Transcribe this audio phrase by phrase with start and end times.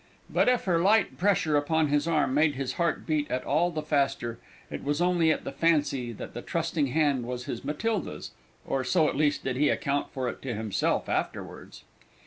[0.31, 3.83] But if her light pressure upon his arm made his heart beat at all the
[3.83, 4.39] faster,
[4.71, 8.31] it was only at the fancy that the trusting hand was his Matilda's,
[8.65, 11.83] or so at least did he account for it to himself afterwards.